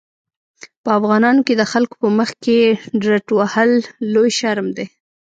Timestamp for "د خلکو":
1.57-1.95